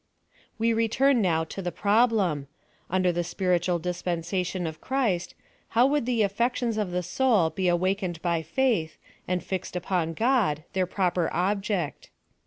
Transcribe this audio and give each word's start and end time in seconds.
We 0.57 0.73
return, 0.73 1.21
now, 1.21 1.43
to 1.43 1.61
the 1.61 1.71
problem— 1.71 2.47
Under 2.89 3.11
the 3.11 3.23
spiritual 3.23 3.77
dispensation 3.77 4.65
of 4.65 4.81
Christ, 4.81 5.35
how 5.77 5.87
could 5.89 6.07
the 6.07 6.23
af 6.23 6.35
fections 6.35 6.79
of 6.81 6.89
the 6.89 7.03
soul 7.03 7.51
be 7.51 7.67
awakened 7.67 8.19
by 8.23 8.41
faith, 8.41 8.97
and 9.27 9.43
fixed 9.43 9.75
rtpon 9.75 10.15
God, 10.15 10.63
their 10.73 10.87
proper 10.87 11.29
object 11.31 12.09